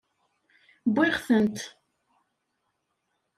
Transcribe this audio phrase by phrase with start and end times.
[0.91, 1.57] Wwiɣ-tent.